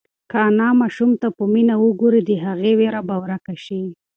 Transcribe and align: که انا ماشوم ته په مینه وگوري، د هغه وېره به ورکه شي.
که 0.29 0.37
انا 0.49 0.69
ماشوم 0.81 1.11
ته 1.21 1.27
په 1.37 1.43
مینه 1.53 1.75
وگوري، 1.83 2.21
د 2.25 2.31
هغه 2.45 2.71
وېره 2.79 3.01
به 3.07 3.15
ورکه 3.23 3.55
شي. 3.65 3.81